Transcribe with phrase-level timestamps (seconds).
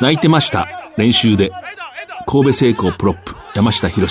[0.00, 0.66] 泣いてました。
[0.96, 1.50] 練習で。
[2.26, 3.36] 神戸製鋼プロップ。
[3.54, 4.06] 山下博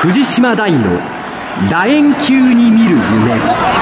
[0.00, 1.00] 藤島大の
[1.70, 3.75] 楕円球に見る夢。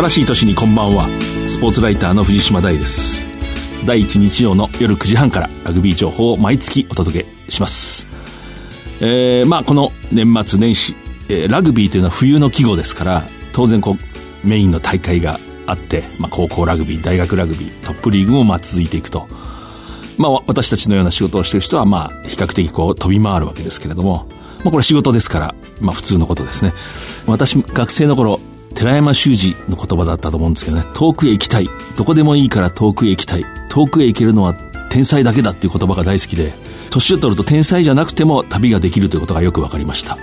[0.00, 1.06] 新しい年にこんばんは。
[1.46, 3.26] スポーツライターの藤島大です。
[3.84, 8.06] 第1日曜の夜9時半からラグビー情報を毎月お届けします。
[9.02, 10.94] えー、まあこの年末年始、
[11.28, 19.28] えー、ラグビーというのは冬の季語ですから当然こうメインの大会があって、まあ、高校ラグビー大学ラグビートップリーグもまあ続いていくと。
[20.16, 24.26] まあ私たちのような仕事をしている人はまあ比較的こう飛び回るわけですけれども
[24.64, 26.72] まあこれ仕事ですから、まあ普通のことですね。
[27.26, 28.40] 私、学生の頃、
[28.80, 31.68] 寺山修司の言葉だったと思うんですけどね、遠くへ行きたい。
[31.98, 33.44] どこでもいいから遠くへ行きたい。
[33.68, 34.54] 遠くへ行けるのは
[34.88, 36.54] 天才だけだっていう言葉が大好きで、
[36.88, 40.16] 年を取ると天才じゃなくても旅ができるということがよくわかりました。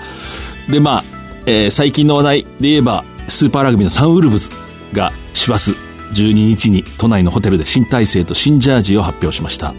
[0.72, 1.04] で、まあ、
[1.46, 4.50] えー、最近の話題で言えば、スーパーラグビーのサンウルブズ
[4.92, 5.74] が師走
[6.16, 9.76] 12日に都内のホテルで新体制と新ジャージを発表しました。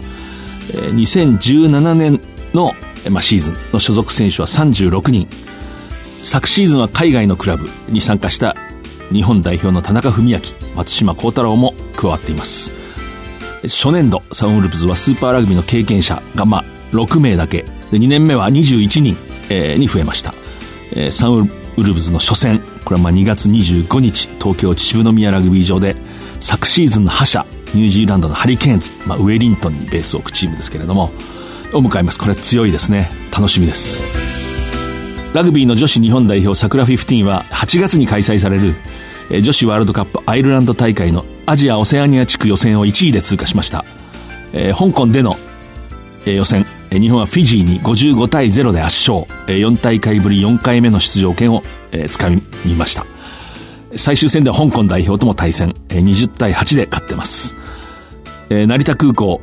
[0.71, 2.21] えー、2017年
[2.53, 2.71] の、
[3.11, 5.27] まあ、シーズンの所属選手は36人。
[6.23, 8.55] 昨シーズンは海外のクラブに参加した
[9.11, 10.39] 日本代表の田中文明、
[10.75, 12.71] 松島幸太郎も加わっています。
[13.63, 17.63] 初年度、サンウルブズはスーパーラグビーの経験者が、まあ、6名だけ。
[17.91, 19.17] で、2年目は21人、
[19.49, 20.33] えー、に増えました。
[20.91, 25.95] えー、サンウルブズの初戦、これはまあ2月25日、東京秩父宮ラグビー場で、
[26.39, 31.11] 昨シーズンの覇者、ニュージーランドのハリケーンズ、まあ、ウェリントンにベースを置くチームですけれども、
[31.73, 32.19] を迎えます。
[32.19, 33.09] これ強いですね。
[33.31, 34.28] 楽しみです。
[35.33, 38.73] ラグビーの女子日本代表桜15は8月に開催される
[39.41, 43.85] 女子ワールドカップアイルランド大会のアジア・オセアニア地区予選を1位で通過しました。
[44.53, 45.35] えー、香港での、
[46.25, 53.05] えー、予選、日本はフィジーに55対0で圧勝、えー、4大会ぶり4回目の出場権を、えー、掴みました。
[53.95, 57.55] 最終戦では香港代表とも対戦、えー、20対8で勝ってます。
[58.49, 59.41] 成田空港、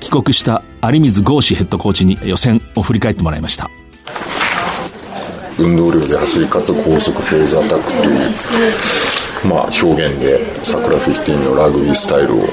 [0.00, 3.70] 帰国した有水剛志ヘッドコーチに予選を振り返ってもらいました。
[5.58, 12.46] 運動量で走りかつ高速フェーズアタックという、まあ、表現で桜15のラグビースタイルを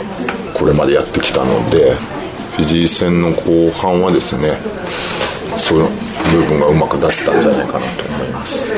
[0.53, 1.93] これまでやってきたので
[2.55, 4.57] フィジー戦の後半はですね
[5.57, 5.89] そういう
[6.31, 8.73] 部分がうまく出せたんじゃないかなと思います。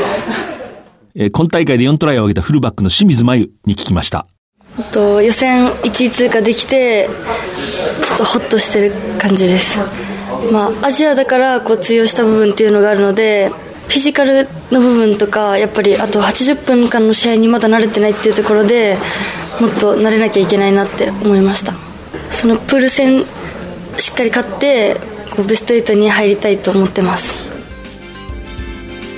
[1.16, 4.27] え今大会で4トライを挙げたフルバックの清水真由に聞きました。
[4.91, 7.09] と予選1位通過できて
[8.03, 9.79] ちょっとホッとしてる感じです。
[10.51, 13.51] まあ、アジアだからこう通用した部分っていうのがあるので
[13.87, 18.97] フィジカルの部分とかやっぱりあと80分間の試合にまだ慣れてないっていうところで
[19.59, 21.73] もっと慣れなきゃいけないなって思いました。
[22.29, 23.21] そのプール戦
[23.97, 24.97] しっかり勝って
[25.35, 27.47] こうベスト8に入りたいと思ってます。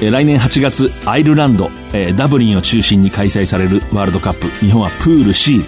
[0.02, 4.48] 来年8月アイルランド、えダブリンを中心に開催されるワールドカップ。
[4.66, 5.66] 日本はプール C、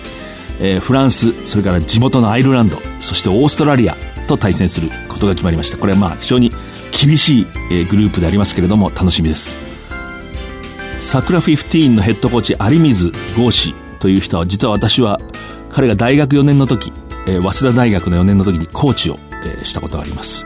[0.61, 3.95] えフランスそれから地元のアイルランドそしてオーストラリア
[4.27, 5.77] と対戦することが決まりました。
[5.77, 6.51] これはまあ非常に
[6.91, 9.57] 厳しい、えグループでありますけれども楽しみです。
[10.99, 15.19] 桜15のヘッドコーチ有水剛志という人は実は私は
[15.69, 16.93] 彼が大学4年の時、
[17.27, 20.45] えー、早稲田大学の4年の時にコーチを、えー、したことがあります。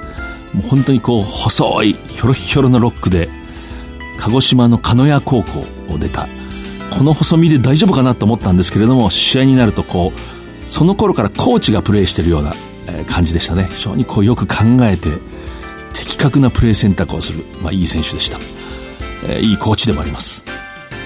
[0.54, 3.28] もう本当にこう細いひょろひょろのロックで
[4.18, 6.28] 鹿児島の鹿屋高校を出た
[6.98, 12.54] この細身で大丈夫かなと思ったんですけれども試合になるとこうその頃からコーチがプレーしてるような
[13.10, 13.68] 感じでしたね。
[13.70, 15.10] 非常にこうよく考えて
[15.96, 18.38] 的確なプレー選択をする、まあ、いい選手でした、
[19.28, 20.44] えー、いいコーチでもあります。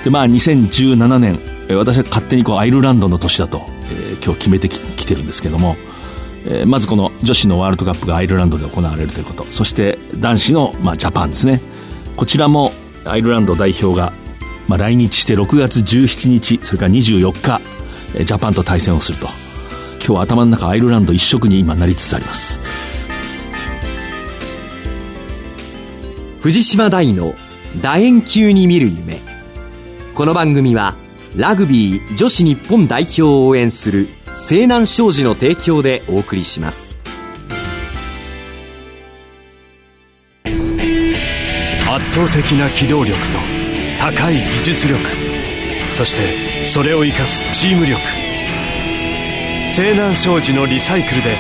[0.04, 3.62] でまあ2017年、え、私は勝手にこうアイルランドの年だと、
[3.92, 5.76] えー、今日決めてききてるんですけども、
[6.46, 9.46] えー、まずこの女子のワールドカップがアイルランドで行われるということ。
[9.52, 11.62] そして男子の、まあ、ジャパンですね。
[12.16, 12.72] こちらも
[13.06, 14.14] アイルランド代表が、
[14.68, 17.62] まあ、来日して6月17日それから24日
[18.24, 19.28] ジャパンと対戦をすると。
[20.00, 22.60] 今日は頭の中アイルランド一色に今なりつつあります。
[26.42, 27.34] 藤島大の
[27.82, 29.18] 楕円球に見る夢。
[30.16, 30.96] この番組は
[31.36, 36.98] ラグビー女子日本代表を応援する西南商事の提供でお送りします。
[40.46, 40.54] 圧
[42.14, 43.38] 倒的な機動力と
[44.00, 45.02] 高い技術力
[45.90, 48.00] そしてそれを生かすチーム力。
[49.68, 51.36] 西南商事のリサイクルで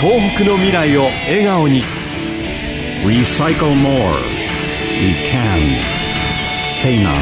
[0.00, 1.82] 東北の未来を笑顔に
[3.04, 4.14] Recycle more.
[5.00, 5.80] We can.
[6.74, 7.14] Say none.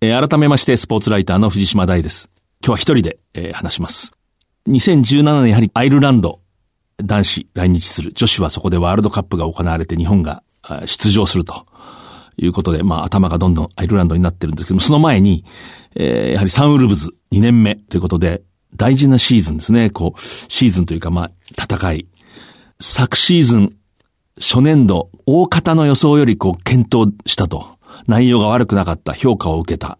[0.00, 2.30] え改めまして、スポーツライターの藤島大です。
[2.64, 4.12] 今日は一人で、えー話します。
[4.68, 6.40] 2017年やはりアイルランド
[7.02, 11.66] 男子来日する女子はそこでワールドカップが行われて日本があ出場すると
[12.36, 15.44] いうことで、まあ頭がどんどんアイルランドになってるんですけども、その前に、
[15.96, 18.42] えーやはりサンウルブズ2年目ということで、
[18.76, 19.90] 大事なシーズンですね。
[19.90, 22.06] こう、シーズンというかまあ戦い。
[22.80, 23.78] 昨シーズン
[24.38, 27.76] 初年度、大方の予想よりこう、検討したと。
[28.06, 29.98] 内容が悪くなかった、評価を受けた。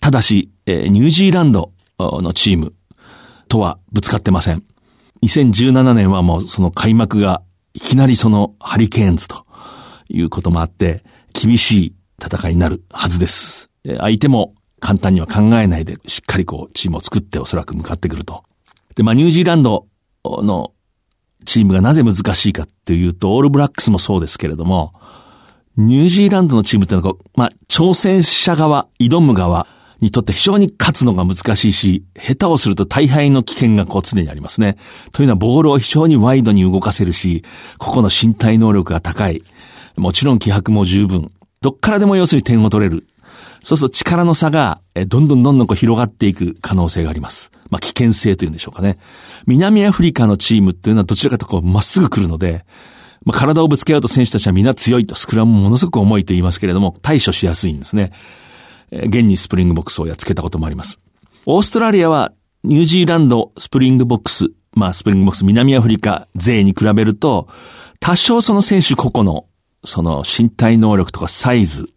[0.00, 2.74] ただし、えーニュージーランドのチーム
[3.48, 4.62] とはぶつかってません。
[5.22, 7.42] 2017年はもうその開幕が
[7.74, 9.44] いきなりそのハリケーンズと
[10.08, 11.02] いうこともあって、
[11.32, 11.94] 厳しい
[12.24, 13.68] 戦いになるはずです。
[13.84, 18.44] えー相手も簡単には考えないで、しっかりこう、チームを作っておそらく向かってくると。
[18.94, 19.86] で、まあ、ニュージーランド
[20.24, 20.72] の
[21.44, 24.92] チームがなぜ難しいかっていうと、オールブラックスもそうですけれども、
[25.76, 29.66] ニュージーランドのチームってのは、まあ、挑戦者側、挑む側
[30.00, 34.76] にとって非常に勝つのが難しいし、下手をすると大敗の危険がこう常にありますね。
[35.12, 37.44] というのはボールを非常にワイドに動かせるし、
[37.78, 39.42] 個々の身体能力が高い。
[39.96, 41.30] もちろん気迫も十分。
[41.60, 43.06] どっからでも要するに点を取れる。
[43.62, 47.50] そうすると力の差が、どんどんどんどんこう広がっていく可能性があります。
[47.70, 48.98] まあ、危険性というんでしょうかね。
[49.46, 52.64] 南アフリカのチームっていうのはどちらかとこうまっすぐ来るので、
[53.24, 58.12] まあ、体をぶつけ合うと選手たちはみんな強いと、スクラムものすごく重いと言いますけれども、対処しやすいんですね。
[58.90, 60.98] 現にスプリングボックスをやっつけたこともあります。
[61.46, 62.32] オーストラリアは
[62.64, 67.48] ニュージーランドスプリングボックス、まあスプリングボックス南アフリカ勢に比べると、
[68.00, 69.46] 多少その選手個々の
[69.84, 71.88] その身体能力とかサイズ、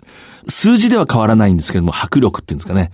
[0.48, 2.92] 数字では変わらないんですけども、迫力っていうんですかね。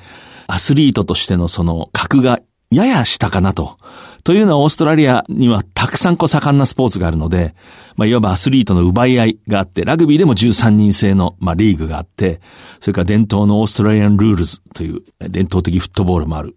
[0.47, 2.39] アスリートとしてのその格が
[2.71, 3.77] やや下かなと。
[4.23, 7.55] というのはオーストラリアにはたくさんこう盛んなスポーツがあるので、
[7.95, 12.39] まあいわばアスリートの奪い合いがあって、ラグビーでも13人制のまあリーグがあって、
[12.79, 16.55] それから伝統のオーストラリアンルールズという伝統的フットボールもある。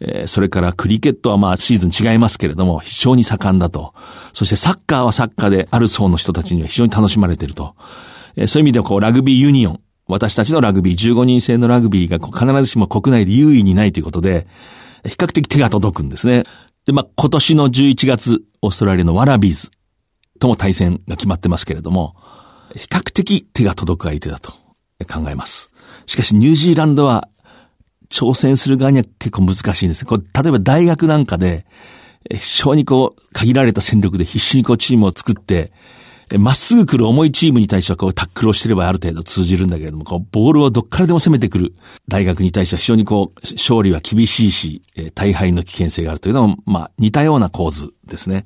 [0.00, 3.92] えーそれからクリケットはまあシーズン違いますけれども、非常に盛んだと。
[4.32, 7.74] そしてサッカーはサッカーである層の人たちには非常に楽しまれていると。
[8.36, 9.80] えーそういう意味ではこうラグビーユニオン、
[10.10, 14.46] 私たちのラグビー、15人制のラグビーが必ずしも国内で優位にないということで、
[15.04, 16.44] 比較的手が届くんですね。
[16.84, 19.70] で、まあ、今年の11月、オーストラリアのワラビーズ
[20.38, 22.14] とも対戦が決まってますけれども、
[22.74, 24.52] 比較的手が届く相手だと
[25.08, 25.70] 考えます。
[26.06, 27.28] しかし、ニュージーランドは
[28.10, 30.04] 挑戦する側には結構難しいんです。
[30.04, 31.66] こう例えば大学なんかで、
[32.30, 35.72] 非常にこう、限られた戦力で必死にこうチームを作って、
[36.38, 41.74] まっすぐ来る重いチームに対してはこうタックルをしてればある程度通じるんだけれども、こうボールをどっからでも攻めてくる
[42.08, 48.44] 大学に対しては非常にこう勝利は厳しいし、え大敗の危険性があるというのも、まあ似たような構図ですね。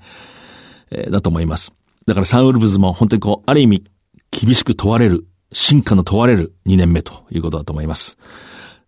[0.91, 1.75] えだと思います。
[2.07, 3.85] だからサンウルブズも本当にこう、ある意味
[4.31, 8.19] 厳しく問われる、進化の問われる2年目ということだと思います。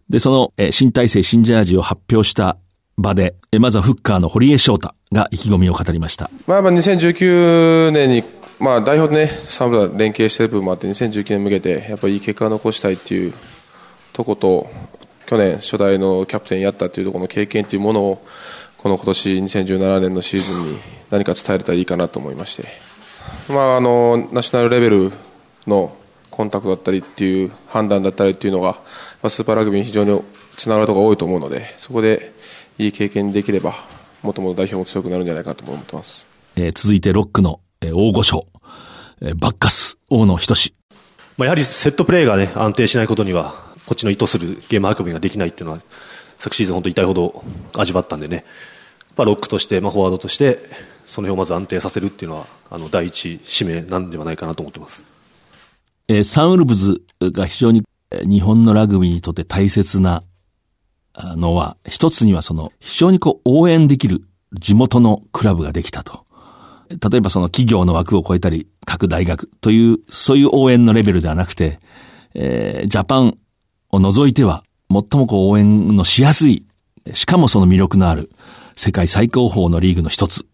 [0.08, 2.56] で、その、え新体制新ジャージを発表した
[2.96, 6.30] 場で、まずはフッカーの堀江翔太が意気込みを語りました。
[6.46, 8.24] まあ、やっぱ2019年に、
[8.58, 13.34] まあ、代表でね、サンブラ連携している部分もあって、2019年に向けて、やっぱりいい結果を残したいっていう
[14.12, 14.66] とこと、
[15.26, 18.26] 去年、初代のキャプテンやったっていうところの経験っていうものを、
[18.78, 20.78] この今年2017年のシーズンに
[21.10, 22.68] 何か伝えれたらいいかなと思いまして、
[23.48, 25.12] まあ、あのナショナルレベル
[25.66, 25.96] の
[26.30, 28.72] コンタクトだったりっていう判断だったりっていうのが、
[29.22, 30.22] まあ、スーパーラグビーに非常に
[30.56, 32.32] つながるところが多いと思うので、そこで
[32.78, 33.74] いい経験できれば、
[34.22, 36.28] もともと代表も強くなるんじゃないかと思ってます。
[36.56, 38.46] えー続いてロックの、えー大御所、
[39.20, 40.74] えーバッカス、大野仁志。
[41.36, 43.54] まあ、やはりセットプレーがね、安定しないことには、
[43.86, 45.80] こっちの意図するゲーム運びができないっていうのは、
[46.38, 48.44] 昨シーズン本当痛いほど味わったんでね、
[49.16, 50.58] まあ、ロックとして、まあ、フォワードとして、
[51.06, 55.04] その辺をまず安定させるっていうのは、あの、第一使命なんではないかなと思ってます。
[56.08, 60.22] えーサンウルブズが非常にえー日本のラグビーにとって大切な
[61.14, 64.22] あのは、一つにはその、非常にこう応援できる
[64.58, 66.25] 地元のクラブができたと。
[66.90, 71.80] 例えばその企業の枠を超えたり、各大学という、そういう応援のレベルではなくて、
[72.34, 73.38] えージャパン
[73.90, 76.64] を除いては、最もこう応援のしやすい、
[77.12, 78.30] しかもその魅力のある、
[78.76, 80.46] 世界最高峰のリーグの一つ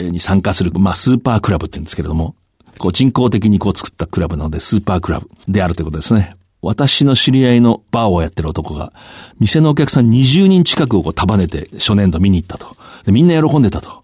[0.00, 2.34] に参加する、まあスーパークラブって言うんですけれども、
[2.78, 6.36] こう人工的にこう作ったクラブなのでスーパークラブであるということですね。
[6.62, 8.92] 私の知り合いのバーをやってる男が、
[9.38, 12.76] 店のお客さん20人近くをこう束ねて初年度見に行ったと。
[13.04, 14.02] でみんな喜んでたと。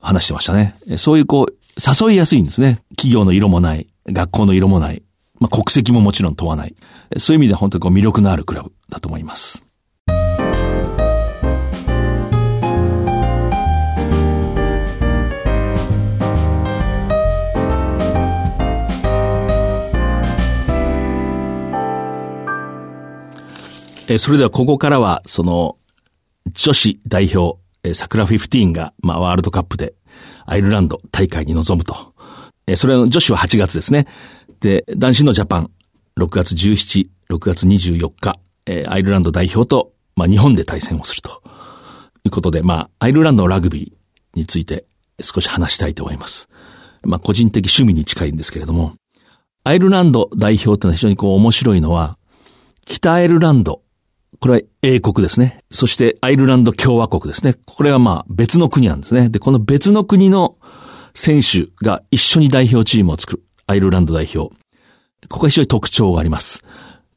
[0.00, 0.74] 話してましたね。
[0.96, 2.80] そういうこう、誘いやすいんですね。
[2.90, 5.02] 企業の色もない、学校の色もない、
[5.38, 6.74] まあ、国籍ももちろん問わない。
[7.16, 9.62] そういう意味で本当にこう魅力のあるクラブだと思います。
[24.10, 25.76] えそれではここからは、その、
[26.54, 29.94] 女子代表、え桜15が、まあ、ワールドカップで、
[30.46, 32.14] アイルランド大会に臨むと。
[32.66, 34.06] えそれの女子は8月ですね。
[34.60, 35.70] で、男子のジャパン、
[36.18, 41.42] 6月17、6月24日、え、アイルランド代表と、まあ、日本で対戦をすると
[42.24, 44.84] いうことで、まあ、アイルランドのラグビーについて
[45.20, 46.48] 少し話したいと思います。
[47.04, 48.94] まあ、個人的趣味に近いんですけれども、
[49.64, 52.18] アイルランド代表ってのは非常にこう面白いのは、
[52.84, 53.82] 北アイルランド、
[54.40, 55.64] これは英国ですね。
[55.70, 57.54] そしてアイルランド共和国ですね。
[57.66, 59.28] これはまあ別の国なんですね。
[59.28, 60.56] で、この別の国の
[61.14, 63.42] 選手が一緒に代表チームを作る。
[63.66, 64.54] アイルランド代表。
[65.28, 66.62] ここは非常に特徴があります。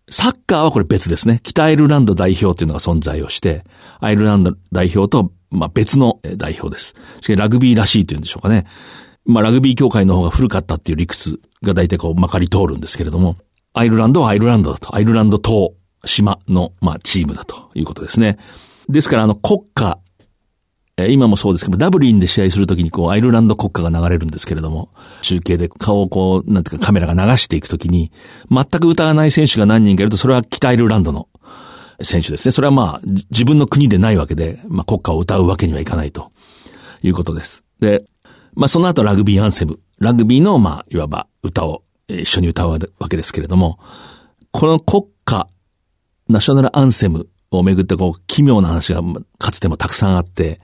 [0.10, 1.40] サッカーはこれ別ですね。
[1.44, 3.64] 北アイルランド代表というのが存在をして、
[4.00, 6.96] アイルランド代表と、まあ、別の代表です。
[7.22, 8.66] しかしラグビーらしいというんでしょうかね。
[9.26, 13.38] まあ、ラグビー協会の方が古かったっていう理屈が大体こうまかり通るんですけれども、
[13.74, 14.94] アイルランドはアイルランドだと。
[14.96, 15.74] アイルランド島、
[16.06, 18.38] 島の、まあ、チームだということですね。
[18.90, 20.00] ですから、あの、国家
[20.98, 24.90] 今もそうですけど、ダブリンで試合するときにこう、アイルランド国歌が流れるんですけれども、
[25.22, 28.12] 中継で顔をこう、なんていうかカメラが流していくときに、
[28.50, 31.28] 全く歌わない選手が何人かいると、それは北アイルランドの
[32.02, 32.52] 選手ですね。
[32.52, 36.32] それはまあ、自分の国でないわけで、まあ国歌を歌うわけにはいかないと
[37.04, 37.64] いうことです。
[37.80, 38.04] で、
[38.54, 42.80] まあその後ラグビーアンセム、ラグビーのまあ、いわば歌を一緒に歌うわ
[43.10, 43.80] けですけれども、
[44.52, 45.48] この国歌、
[46.32, 49.02] ナショナルアンセムをめぐってこう、奇妙な話が
[49.38, 50.60] かつてもたくさんあって、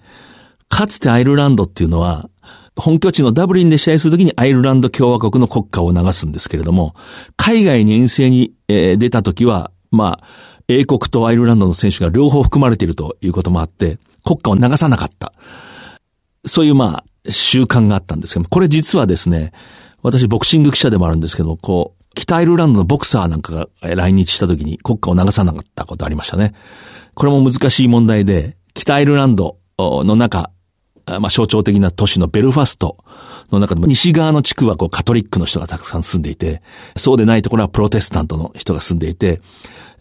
[0.70, 2.30] かつてアイルランドっていうのは、
[2.76, 6.96] 本拠地のダブリンで試合するときにアイルランド共和国の国歌を流すんですけれども、
[7.36, 10.28] 海外に遠征に、え出たときは、まあ、
[10.68, 15.34] 英国とアイルランドの選手が両方含まれているということもあって、国歌を流さなかった。
[16.46, 19.52] そういうまあ、習慣があったんですけどもこれ実はですね、
[20.02, 26.54] 私ボクシング記者でもあるんですけどもこう、北アイルランドのボクサーなんかが来日した時に国歌を流さなかったことありましたね。
[27.14, 30.52] これも難しい問題で、北アイルランドの中、
[31.06, 32.98] まあ、象徴的な都市のベルファスト
[33.52, 36.62] の中でも西側の地区はこうカトリックの人がたくさん住んでいて、
[36.96, 39.40] そうでないところはプロテスタントの人が住んでいて、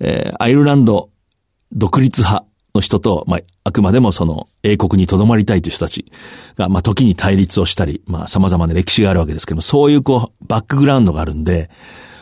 [0.00, 1.10] えー、アイルランド
[1.72, 2.46] 独立派
[2.76, 6.06] の人と、まあ、あくまでもその英国に留まりたいという人たち
[6.56, 11.70] が、まあ、時に対立をしたり、まあ、様々な歴史があるわけですけども、そういうこう、バックグラウンドがあるんで、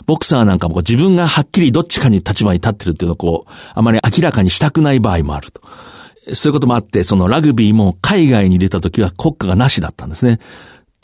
[0.07, 5.63] ボクサーなんかも自分がはっきりどっちかに立場に立ってるっていうのをこう、あまり明らかにしたくない場合もあると。
[6.33, 10.39] そういうこともあって、そのラグビーも海外に出た時は国家がなしだったんですね。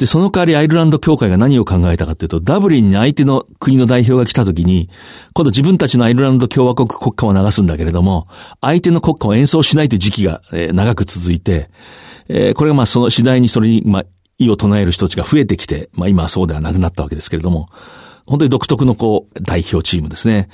[0.00, 4.88] で、その代わりアイルランド協会が何を考えたかというと、ダブリンに相手の国の代表が来た時に、
[5.34, 8.26] 今度自分たちのアイルランド共和国国歌を流すんだけれども、
[8.62, 11.68] 相手の国歌を演奏しないという時期が、えー、長く続いて、
[12.28, 14.04] えー、これがまあその次第にそれに、まあ、
[14.38, 17.68] 意を唱える人たちが増えてきて、まあ今はそうではなくなったわけですけれども、
[18.24, 20.48] 本当に独特のこう、代表チームですね。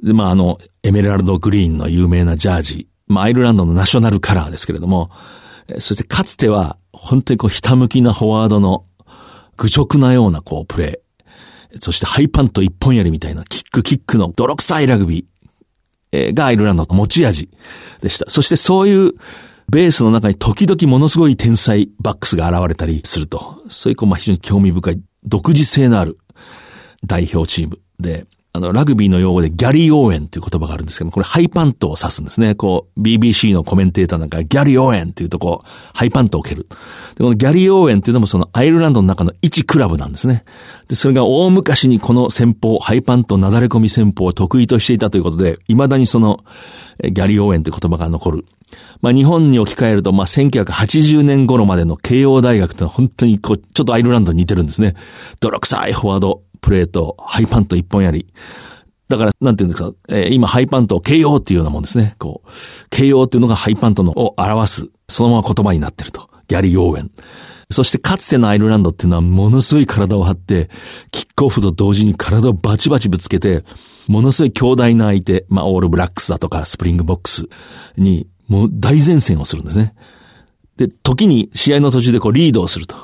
[0.00, 5.10] で、まああの、エメラルドグリーンの有名なジャージ、まあ、アイルランドのナショナルカラーですけれども、
[5.78, 8.84] そしてかつては、本当にこう、ひたむきなフォワードの、
[9.56, 11.78] 愚直なようなこう、プレー。
[11.80, 17.50] そしてハイパント一本やりみたいなキックキックの泥臭いラグビーがアイルランドの持ち味
[18.00, 18.30] でした。
[18.30, 19.12] そしてそういう
[19.70, 26.18] ベースの中に時々ものすごい天才バックスが現れたりすると、そういうこう、まあ非常に興味深い独自性のある
[27.04, 32.54] 代表チームで、あの、ラグビーの用語でギャリー応援という言葉があるんですけども、これハイパントを指すんですね。
[32.54, 36.62] こう、BBC のコメンテーターなんかギャリー応援っていうとこう、ハイパントを蹴る。
[36.62, 36.68] で、
[37.18, 40.44] このギャリー応援っていうのもそのアイルランドの中の一クラブなんですね。
[40.88, 46.44] で、それが大昔にこの戦法、ハイパントなだれ込み戦法を得意としていたということで、未だにその、
[47.02, 48.46] ギャリー応援という言葉が残る。
[49.00, 54.94] まあ日本に置き換えると、まあ1980年頃までの慶応大学ってのは本当にこう、ちょっとアイルランドに似てるんですね。
[55.40, 58.26] 泥臭いフォワード、プレート、ハイパント一本やり。
[59.08, 62.16] だから、なんていうんですか、えー、今、ハイパントを KO っていうようなもんですね。
[62.18, 62.48] こう、
[62.90, 66.28] KO っていうのがハイパントのを表す、そのまま言葉になってると。
[66.48, 67.10] ギャリー・オーウェン。
[67.70, 70.70] そしてかつてのアイルランドっていうのはものすごい体を張って、
[71.10, 73.64] キックオフと同時に体をバチバチぶつけて、
[74.06, 77.48] ものすごい強大な相手、まあ、オールブラックスだとか、スプリングボックス
[77.96, 79.94] に、もう大善戦をするんですね。
[80.76, 82.96] で、時に試合の途中でこうリードをすると。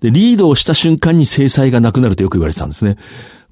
[0.00, 2.96] で、リードをした瞬間に精彩がなくなるとよく言われてたんですね。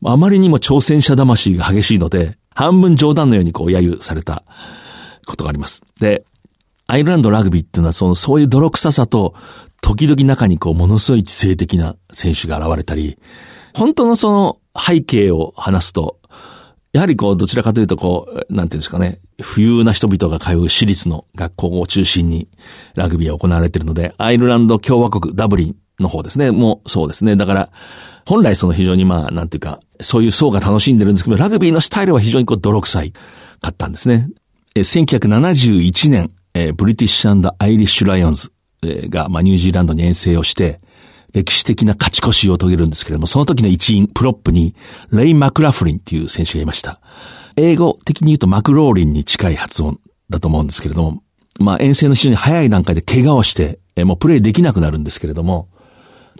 [0.04, 4.44] あまりにも挑戦者魂が激しいので、半分冗談のようにこう揶揄された
[5.26, 5.82] ことがあります。
[6.00, 6.25] で、
[6.87, 9.34] アイルランドラグビーっていうのはその、そういう泥臭さと、
[9.80, 13.16] 時々中にこう、ものすごい知性的な選手が現れたり、
[13.75, 16.18] 本当のその、背景を話すと、
[16.92, 22.49] やはりこう、どちらかというとこう、なんていうんですかね、富裕な人々が通う私立の学校を中心に
[22.94, 27.34] ラグビーは行われているので、アイルランド共和国ダブリンの方ですね、もうそうですね。
[27.37, 27.70] だから、
[28.26, 34.28] 本来その非常にまあ、なんていうか、そういう層が楽しんでるんですけど、ラグビーのスタイルは非常にこう、泥臭いかったんですね。
[34.75, 40.80] え1971年、えブリティッシュアイリッシュライオンズ、が、まあ、ニュージーランドに遠征をして、
[41.33, 44.75] 歴史的な勝ち越しを遂げるんですけれども、その時の一員、プロップに、
[45.11, 47.01] レイ・マクラフリンっていう選手がいました。
[47.57, 51.23] 英語的に言うとマクローリンに近い発音だと思うんですけれども、
[51.61, 55.69] まあ遠征の非常に早い段階で怪我をして、もうプレイできなくなるんですけれども、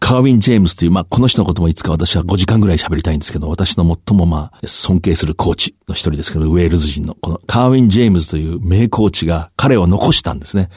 [0.01, 10.71] カーウィン・ジェームスという、まあ、この人のこともいつか私は5時間ぐらい喋りたいんですけど、私の最もまあ、尊敬するコーチの一人ですけど、ウェールズ人の、このカーウィン・ジェームズという名コーチが彼を残したんですね。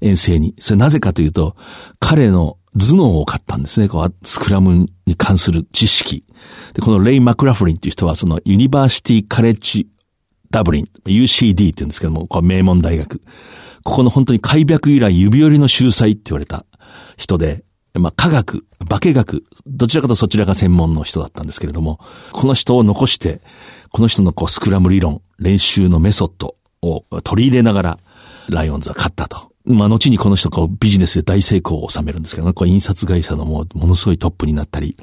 [0.00, 0.54] 遠征に。
[0.58, 1.56] それなぜかというと、
[1.98, 3.88] 彼の頭脳を買ったんですね。
[3.88, 6.24] こう、スクラムに関する知識。
[6.74, 9.88] で、このレイ・マクラフリンという人は、そのユニバーシティ・カレッジ・
[10.50, 13.20] ダブリン、UCD って言うんですけども、これ名門大学。
[13.82, 16.66] ここの本当に開闢以来指折りの秀才って言われた
[17.16, 21.98] 人で、まあ、科学、化学、どちらかとそちらが専門の人だったんですけれども、
[22.32, 23.40] この人を残して、
[23.90, 27.98] この人のこうスクラム理論、練習のメソッドを取り入れながら、
[28.48, 29.49] ライオンズは勝ったと。
[29.64, 34.96] まあ、後にこの人こうビジネスで大成功を収めるんですけど、こう印刷会社のもうものすごいトップになったり、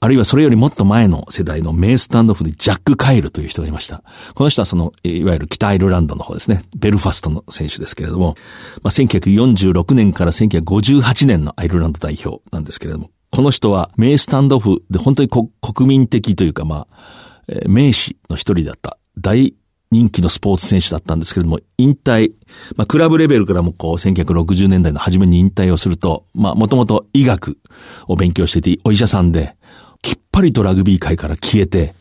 [0.00, 4.02] あるいはそれよりもっと前の世代の名スタンドオフでジャック・カイルという人がいました。
[4.34, 6.64] この人はその、いわゆる北アイルランドの方ですね。
[6.76, 8.36] ベルファストの選手ですけれども、
[8.82, 19.54] まあ、1946年から1958年のアイルランド代表なんですけれども、この人は名スタンドオフで本当に国民的というかまあ、名士の一人だった大
[19.92, 22.32] 人気のスポーツ選手だったんですけれども、引退、
[22.76, 27.58] まあ、クラブレベルからもこう、1960年代の初めに引退をすると、まあ、もともと医学
[28.08, 29.54] を勉強していて、お医者さんで、
[30.00, 31.94] きっぱりとラグビー界から消えて、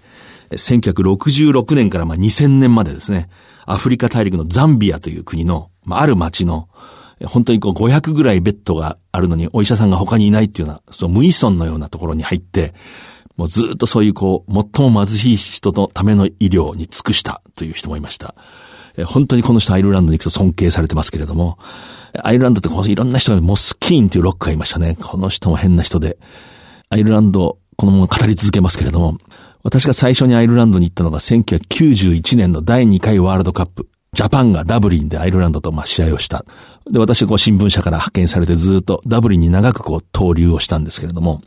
[0.51, 3.29] 1966年からまあ2000年までですね、
[3.65, 6.69] アフリカ大陸のザンビアという国の、まあ、ある町の、
[7.25, 12.73] 本当にこう500ぐらいベッドがあるのにお医者さんが他にいないっていうような、その無依存のようなところに入って、
[13.41, 18.35] もうずっとそういうこう、最も貧しい人のための医療に尽くしたという人もいました。
[19.07, 21.57] 本当にこの人アイルランドに行くと尊敬されてますけれども、
[22.21, 24.95] アイルランドってこういろんな人がモスキーンというロックがいましたね。
[25.01, 26.19] この人も変な人で、
[26.91, 29.17] アイルランドこのまま語り続けますけれども、
[29.63, 33.87] 私が最初にアイルランドに行ったのが1991年の第2回ワールドカップ。
[34.13, 36.45] ジャパンがダブリンでアイルランドとまあ試合をした。
[36.91, 41.41] で、私はこう新聞社から派遣されてずっとダブリンに長くこう投留をしたんですけれども、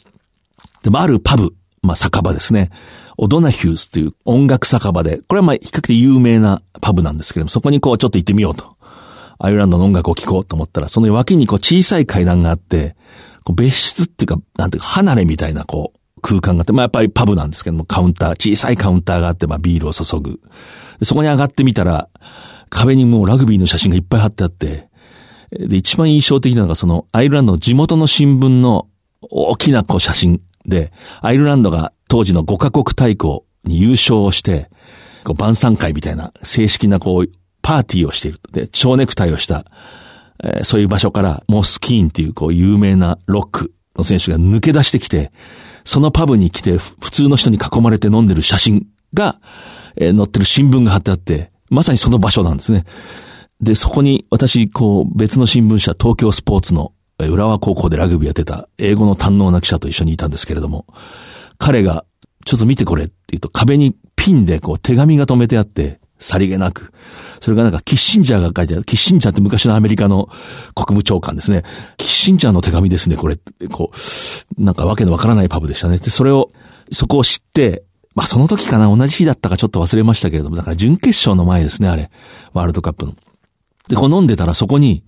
[0.83, 2.71] でもあるパブ、まあ酒場ですね。
[3.17, 8.75] オドナヒュースという音楽酒場で、これはまあ比較的有名なパブなんですけども、そこにこうちょっと行ってみようと。
[9.39, 12.97] アイルランドの音楽を聴こうと思ったら、その脇にこう小さい階段があって、
[13.45, 20.41] こう別室っていうか、なんていうか離れみたいなこう、空間があって、まあやっぱりパブなんですけども、カウンター、小さいカウンターがあって、まあビールを注ぐ。
[21.03, 22.09] そこに上がってみたら、
[22.71, 24.89] 壁にもうラグビーの写真がいっぱい貼ってあって、
[25.51, 28.89] で、一番印象的なのがそのアイルランドの地元の新聞の
[29.31, 34.71] 大きなこう写真で、アイルランドが当時の5カ国対抗に優勝をして、
[35.25, 37.29] こう晩餐会みたいな正式なこう
[37.63, 38.39] パーティーをしている。
[38.53, 39.65] で、蝶ネクタイをした、
[40.43, 45.33] えー、そういう場所からモスキーンっていうこう有名なロックの選手が抜け出してきて、
[45.85, 49.41] そのパブに来て普通の人に囲まれて飲んでる写真が、
[49.97, 52.85] えー、載ってる新聞が貼ってあって、まさにその場所なんですね。
[53.61, 60.87] で、そこに私、こう、別の新聞社、東京スポーツの浦和高校でラグビーやってた英語の堪能な記者と一緒にいたんですけれども、
[61.59, 62.05] 彼が、
[62.45, 66.93] ちょっと見てこれって言うと壁にピンでこう手紙が止めてあって、さりげなく。
[67.41, 68.85] それがなんかキッシンジャーが書いてある。
[68.85, 70.29] キッシンジャーって昔のアメリカの
[70.75, 71.63] 国務長官ですね。
[71.99, 73.37] キッシンジャーの手紙ですね、これ。
[73.71, 75.99] こう、なんかわけのわからないパブでしたね。
[75.99, 76.53] で、それを、
[76.91, 82.11] そこを知って、まあその時かな、同じ日だったかちょっと忘れましたけれども、だから準決勝の前ですね、あれ。
[82.53, 83.15] ワールドカップの。
[83.89, 85.05] で、こう飲んでたらそこに、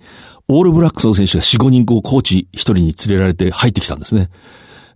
[0.48, 4.30] オールブラックスの選手が4、5人こうコーチ1人に連れられて入ってきたんですね。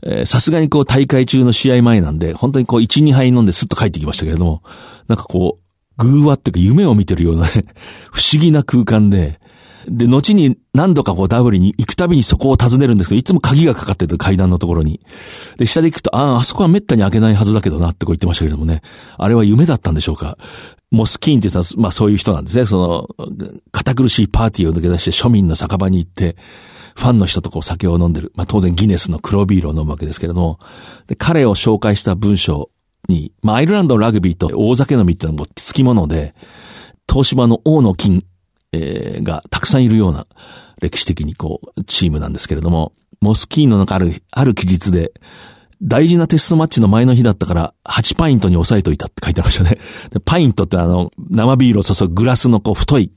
[0.03, 4.63] えさすがにこう大会中の試合前なんで、本当にこう1、2杯飲んでスッと帰ってきましたけれども、
[5.09, 7.51] なんかこう、偶話っていうか夢を見てるようなね、
[8.11, 9.41] 不思議な空間で、
[9.89, 15.01] で、後に何度かこうダブルに行くたびにそこを訪ねるんですけど、いつも鍵がかかってる階段のところに。
[15.57, 18.83] で、下で行くと、ああ、あそこは滅多に開けないはずだけどなってこう言ってましたけれどもね。
[19.17, 20.39] あれは夢だったんでしょうか。
[20.91, 22.67] モスキーンって言ったら、まあそういう人なんですね。
[22.67, 23.09] その、
[23.71, 26.37] 堅苦しいパーティーを抜け出して庶民の酒場に行って、
[26.97, 28.33] ファンの人とこう酒を飲んでる。
[28.35, 30.59] まあ当然ギネスの黒ビールを飲むわけですけれども、
[31.07, 32.71] で彼を紹介した文章
[33.09, 36.35] に、まあ、アイルランドのラグビーと大酒飲みっていうのも付き物で、
[37.09, 38.23] 東芝の王の金、
[38.73, 40.27] えー、がたくさんいるような
[40.81, 45.13] 歴史的にこう、チームなんですけれども、モスキーノの中ある、ある記述で、
[45.83, 49.79] 大事なテストマッチの前の日だったから、8パイントに抑えといたって書いてありましたね。
[50.25, 53.13] パイントってあの、生ビールを注ぐグラスのこう太い、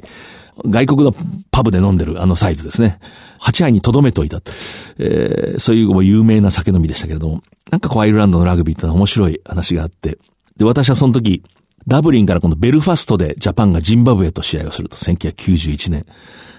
[0.65, 1.15] 外国の
[1.51, 2.99] パブで飲んでるあのサイズですね。
[3.39, 4.41] 8杯に留めといた。
[4.97, 10.17] えー、そういうもう有名な酒飲みでしたけれども、なんかこうアイルランドのラグビーってのは面白い話があって、
[10.55, 11.43] で、私はその時、
[11.87, 16.05] ダブリンからこのベルファストでジャパンがジンバブエと試合をすると、1991年。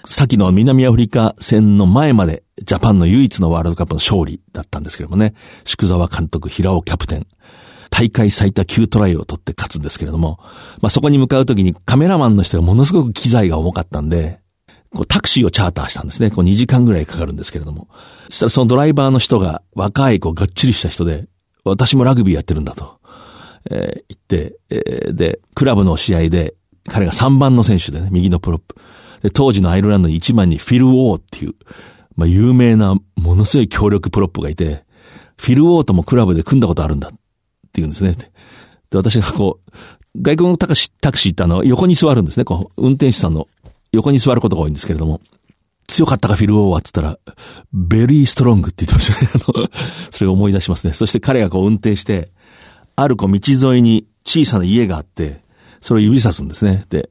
[0.06, 7.26] さっきの南アフリカ戦の前までジャパンの唯一のワールドカップの勝利だったんですけれどもね、宿沢監督、平尾キャプテン、
[7.90, 10.38] 大会最多9トライを取って勝つんですけれども、
[10.82, 14.40] まあ、そこに向かうときにカメラマンの人がものすごく機材が重かったんで、
[14.94, 16.30] こうタクシーをチャーターしたんですね。
[16.30, 17.88] こう2時間ぐらいかかるんですけれども。
[18.28, 21.26] そしたらそのドライバーの人が若いこうがっちりした人で、
[21.64, 23.00] 私もラグビーやってるんだと。
[23.70, 26.54] えー言って、えーで、クラブの試合で、
[26.88, 28.76] 彼が3番の選手でね、右のプロップ。
[29.30, 31.54] 当時のアイルランドに1番にフィル・ウォーっていう、
[32.16, 34.84] まあ、有名な、ものすごい強力プロップがいて、
[35.36, 37.18] フィル・ウォーともクラブで組んだことあるんだって
[37.74, 38.12] 言うんですね。
[38.90, 39.70] で、私がこう、
[40.20, 42.44] 外国のタクシー、タクシーってあの、横に座るんですね。
[42.44, 43.48] こう、運転手さんの
[43.92, 45.20] 横に座ることが多いんですけれども、
[45.86, 47.34] 強かったかフィル・ウォーはって言ったら、
[47.72, 49.44] very strong って言ってましたね。
[49.56, 49.68] あの、
[50.10, 50.92] それを思い出しますね。
[50.92, 52.30] そして彼がこう運転して、
[52.96, 55.42] あるこう道沿いに小さな家があって、
[55.80, 56.86] それを指さすんですね。
[56.88, 57.10] で、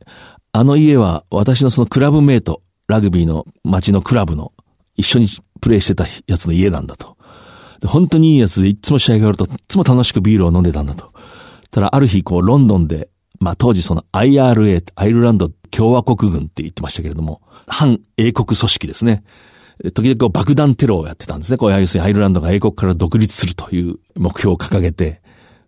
[0.56, 4.54] あの家は私のそのクラブメイト、ラグビーの街のクラブの
[4.96, 5.26] 一緒に
[5.60, 7.18] プレイしてたやつの家なんだと。
[7.80, 11.12] で本当にいいやつでいつも試合があると、いつも楽しくビールを飲んでたんだと。
[11.72, 19.24] ただある日こうロンドンで、まあ当時その IRA、アイルランド共和国軍って言ってましたけれども、反英国組織ですね。
[19.96, 21.58] 時々こう爆弾テロをやってたんですね。
[21.58, 25.23] こう、要するにアイルランドが英国から独立するという目標を掲げて、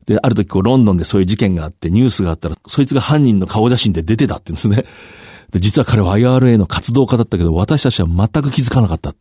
[0.06, 4.86] で、ある時こうロンドンでそういう事件があってニュースがあったら、そいつが犯人の顔写真で出てたって言うんですね。
[5.52, 9.13] で、実は彼は IRA の活動家だったけど、私たちは全く気づかなかった。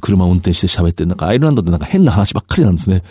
[0.00, 3.02] 車を運転して喋って、なんかアイルランドってなんか変な話ばっかりなんですね。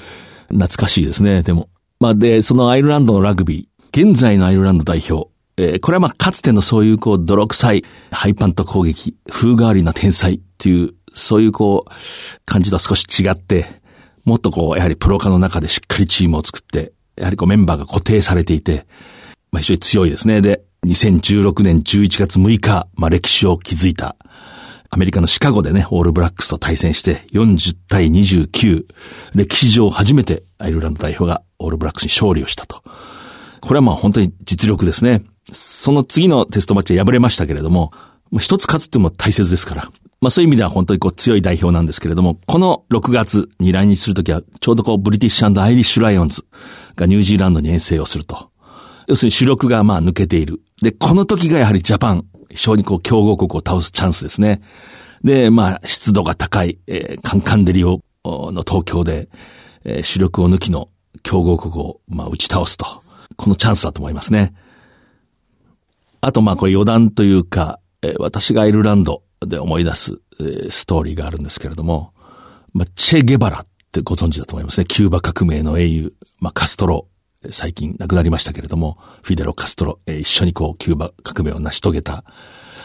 [0.49, 1.69] 懐かしいですね、でも。
[1.99, 11.91] まあ、で、そのアイルランドのラグビー、現在のアイルランド代表、えーこれはまあ、かつてのそういうこう、泥臭い、ハイパント攻撃、風変わりな天才っていう、そういうこう、
[12.45, 13.65] 感じとは少し違って、
[14.25, 18.85] もっとこう、やはりプロ化の中でしっかりチームを作って、やはりこうメンバーが固定されていて、
[19.51, 20.41] まあ非常に強いですね。
[20.41, 24.15] で、2016年11月6日、まあ歴史を築いた、
[24.89, 28.85] アメリカのシカゴでね、オールブラックスと対戦して40対29、
[29.33, 32.83] 歴史上初めてアイルランド代表がオールブラックスに勝利をしたと。
[33.61, 35.23] これはまあ本当に実力ですね。
[35.51, 37.91] その次のテストマッチは敗れましたけれども、
[38.39, 39.91] 一つ勝つっても大切ですから。
[40.23, 46.45] まあそういう意味では本当にこう強い代表なんですけれども、この6月に来日するときは、ちょうどこうブリティッシュアイリッシュライオンズ
[46.95, 48.49] がニュージーランドに遠征をすると。
[49.07, 50.61] 要するに主力がまあ抜けている。
[50.81, 54.61] で、この時がやはりジャパン、非常にこう強豪国を倒すチャンスですね。
[55.25, 59.27] で、まあ湿度が高い、えーカンカン照りの東京で、
[59.83, 60.87] えー主力を抜きの
[61.23, 62.85] 強豪国をまあ打ち倒すと。
[63.35, 64.53] このチャンスだと思いますね。
[66.21, 72.13] あと、まあ、これ余談というか、えー私がアイルランドで思い出す、えーストーリーがあるんですけれども、
[72.73, 74.85] まあ、チェ・ゲバラってご存知だと思いますね。
[74.85, 77.07] キューバ革命の英雄、まあ、カストロ、
[77.51, 82.23] 最近亡くなりましたけれども、フィデロ・カストロ、えー一緒にこう、キューバ革命を成し遂げた。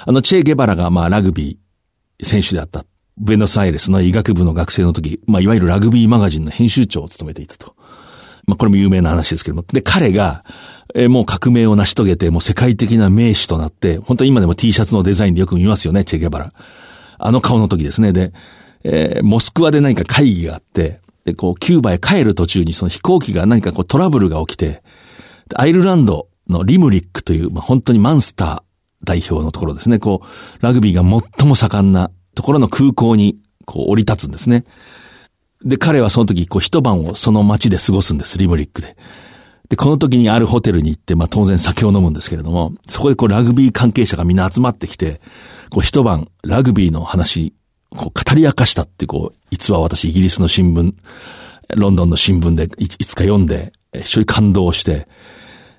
[0.04, 2.84] あの、チェ・ゲバラが、まあ、ラグビー選手であった。
[3.16, 7.74] ブエノスアイレスの医学部の学生の時、まあ、いわゆるラグビーマガジンの編集長を務めていたと。
[8.46, 9.66] まあ、これも有名な話ですけれども。
[9.72, 10.44] で、彼が、
[10.94, 16.52] えーもう革命を成し遂げて、もう世界的な名手となって、本当に今でも T シャツのデザインでよく見ますよね、チェゲバラ。
[17.18, 18.12] あの顔の時ですね。
[18.12, 18.32] で、
[18.84, 24.82] えーモスクワで何か会議があって、で、こう、キューバへ帰る途中にその飛行機が何かこうトラブルが起きて、
[25.54, 28.62] アイルランドのリムリックという、まあ、本当にマンスター
[29.04, 29.98] 代表のところですね。
[29.98, 31.02] こう、ラグビーが
[31.38, 34.64] 最も盛んなところの空港に、こう、降り立つんですね。
[35.62, 38.96] で、彼はその時、こう、一晩をその街で過ごすんです、リムリックで。
[39.68, 45.20] で、この時にあるホテルに行って、まあ当然酒を飲むんですけれども、そこでこうラグビー関係者がみんな集まってきて、
[45.70, 47.54] こう一晩ラグビーの話、
[47.90, 50.94] こう語り明かしたってこう、逸話を私イギリスの新聞、
[51.76, 55.06] ロンドンの新聞でいいつか読んで、え非常に感動して、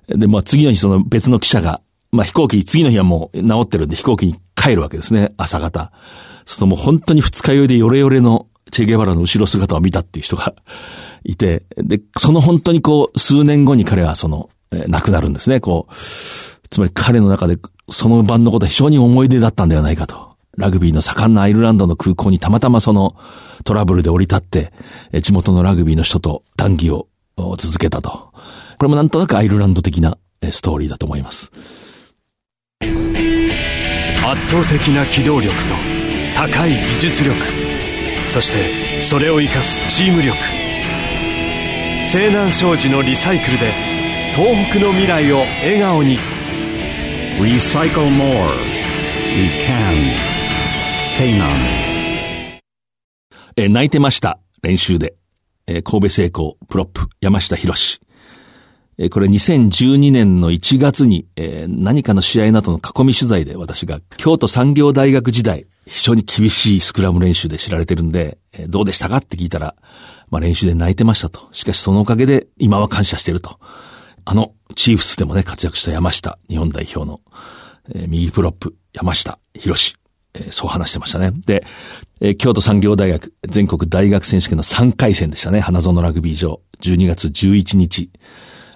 [0.08, 5.92] で、まあ次の日その別の記者が、まあ飛行機、次の日はもう治ってるんで飛行機に帰るわけですね、朝方。
[6.46, 10.54] そうするともう本当に二日酔いでヨレヨレのチェゲバラの後ろ姿を見たっていう人が
[11.24, 15.94] いて、で、その本当にこう、数年後に彼はその、えー亡くなるんですね、こう。
[16.70, 17.58] つまり彼の中で
[17.90, 20.30] その晩のことは非常に思い出だったんではないかと。
[20.58, 23.16] ラグビーの盛んなアイルランドの空港にたまたまその
[23.64, 24.72] トラブルで降り立って、
[25.12, 27.08] え地元のラグビーの人と談義を
[27.58, 28.12] 続けたと。
[28.12, 28.34] こ
[28.84, 31.52] れもなんとなくアイルランド的なえストーリーだと思います。
[32.82, 35.74] 圧倒的な機動力と
[36.36, 37.36] 高い技術力
[38.28, 40.38] そしてそれを生かすチーム力
[42.02, 43.72] 西南商事のリサイクルで
[44.36, 46.18] 東北の未来を笑顔に
[47.40, 48.52] Recycle more.
[49.34, 50.14] We can.
[51.10, 51.48] Say none.
[53.56, 54.40] えー泣いてました。
[54.62, 55.16] 練習で。
[55.68, 58.00] えー神戸製鋼、プロップ、山下博史。
[58.98, 69.18] えーこれ2012年の1月に、えー何かの試合などの囲み取材で私が京都産業大学時代、非常に厳しいスクラム練習で知られてるんで、えーどうでしたか？
[69.18, 69.76] って聞いたら、
[70.32, 71.48] まあ練習で泣いてましたと。
[71.52, 73.60] しかしそのおかげで今は感謝してると。
[74.26, 77.22] あの、チーフスでもね、活躍した山下、日本代表の、
[77.94, 79.96] えー右プロップ、山下博史。
[80.36, 81.32] えーそう話してましたね。
[81.46, 81.66] で、
[82.22, 85.60] えー京都産業大学全国大学選手権の3回戦でしたね。
[85.60, 88.12] 花園ラグビー場、12月11日。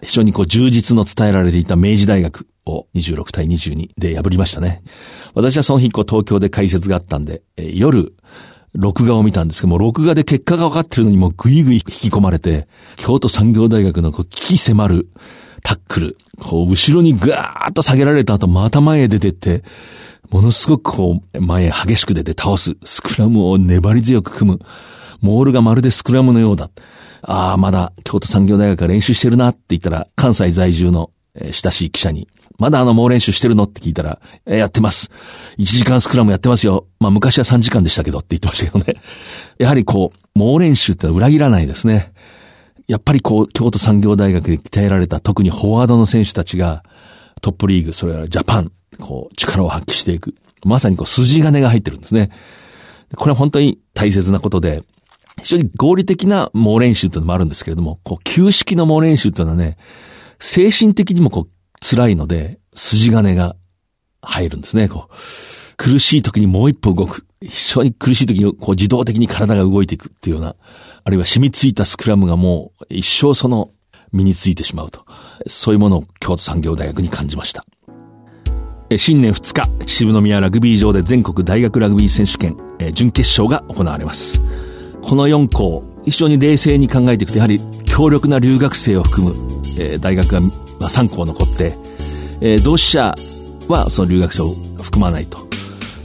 [0.01, 4.83] 非常にこう充実の伝えられていた明治大学を26対22で破りましたね。
[5.33, 8.13] 私はその日こう東京で解説があったんで、えー夜、
[8.73, 15.09] 録画を見たんですけども、録画で結果が分かってるのにもうぐいぐい引き込まれて、京都産業大学のこう危機迫る
[15.63, 19.63] タックル、こう後ろにガーッと下げられた後また前へ出てって、
[20.29, 24.59] ものすごくこう前へ激しく出て倒す、スクラムを粘り強く組む、
[25.21, 26.69] モールがまるでスクラムのようだ。
[27.21, 32.27] ああ、まだ京都産業大学が練習してるなって言ったら、関西在住の、親しい記者に、
[32.59, 33.63] まだあの猛練習してるの？
[33.63, 35.09] って聞いたら、えーやってます。
[35.57, 36.87] 1時間スクラムやってますよ。
[36.99, 39.01] まあ昔は3時間でしたけどって言ってましたけどね。
[39.57, 42.13] やはりこう、猛練習ってのは裏切らないですね。
[42.87, 46.83] やっぱりこう、京都産業大学で鍛えられた特にフォワードの選手たちが、
[47.41, 50.35] トップリーグ、それからジャパン、こう、力を発揮していく。
[50.65, 52.29] まさにこう、筋金が入ってるんですね。
[53.15, 54.83] これは本当に大切なことで、
[55.41, 59.77] 非常に合理的な猛練習というのもあるんですけれども、こう、旧式の猛練習というのはね、
[60.39, 61.52] 精神的にもこう、
[61.83, 63.55] 辛いので、筋金が
[64.21, 65.13] 入るんですね、こう。
[65.75, 67.25] 苦しい時にもう一歩動く。
[67.41, 70.55] 非常に苦しい時にこう自動的に体が動いていくっていうような、
[71.03, 73.71] あるいは染みついたスクラムがもう一生その
[74.13, 75.05] 身についてしまうと。
[75.47, 77.65] そういうものを京都産業大学に感じました。
[78.95, 82.55] 新年2日、秩父宮ラグビー場で全国大学ラグビー選手権、
[82.93, 84.39] 準決勝が行われます。
[85.01, 87.59] この4校、非常に冷静に考えていくと、やはり
[87.93, 89.35] 強力な留学生を含む、
[89.79, 90.47] えー大学がま
[90.81, 91.75] あ3校残って、
[92.41, 93.13] えー同志社
[93.69, 95.37] はその留学生を含まないと。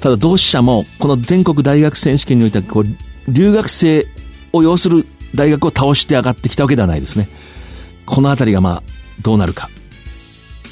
[0.00, 2.84] ただ同志社も、この全国大学選手権においては、こう、
[3.32, 4.06] 留学生
[4.52, 7.26] を要する大学を倒して上がってきたわけではないですね。
[8.04, 8.82] このあたりがまあ、
[9.22, 9.70] どうなるか。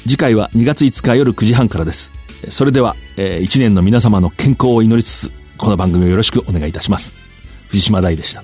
[0.03, 2.11] 次回は2月5日夜9時半からです。
[2.49, 7.11] それでは、え1年の皆様の健康を祈りつつ、この番組をよろしくお願いいたします。
[7.69, 8.43] 藤島大でした。